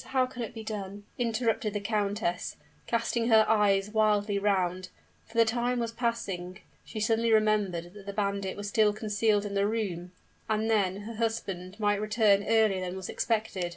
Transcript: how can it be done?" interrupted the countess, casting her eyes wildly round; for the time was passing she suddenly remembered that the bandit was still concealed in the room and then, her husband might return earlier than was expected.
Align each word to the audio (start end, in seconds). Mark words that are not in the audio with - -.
how 0.09 0.25
can 0.25 0.41
it 0.41 0.55
be 0.55 0.63
done?" 0.63 1.03
interrupted 1.19 1.73
the 1.75 1.79
countess, 1.79 2.57
casting 2.87 3.27
her 3.27 3.45
eyes 3.47 3.91
wildly 3.91 4.39
round; 4.39 4.89
for 5.27 5.37
the 5.37 5.45
time 5.45 5.77
was 5.77 5.91
passing 5.91 6.59
she 6.83 6.99
suddenly 6.99 7.31
remembered 7.31 7.93
that 7.93 8.07
the 8.07 8.11
bandit 8.11 8.57
was 8.57 8.67
still 8.67 8.93
concealed 8.93 9.45
in 9.45 9.53
the 9.53 9.67
room 9.67 10.11
and 10.49 10.71
then, 10.71 11.01
her 11.01 11.17
husband 11.17 11.79
might 11.79 12.01
return 12.01 12.43
earlier 12.43 12.81
than 12.81 12.95
was 12.95 13.09
expected. 13.09 13.69